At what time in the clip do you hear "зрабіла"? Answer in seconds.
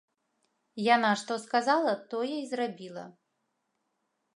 2.55-3.09